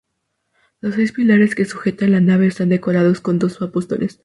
Los 0.79 0.95
seis 0.95 1.11
pilares 1.11 1.53
que 1.53 1.63
sujetan 1.63 2.09
la 2.11 2.21
nave 2.21 2.47
están 2.47 2.69
decorados 2.69 3.21
con 3.21 3.37
dos 3.37 3.61
apóstoles. 3.61 4.17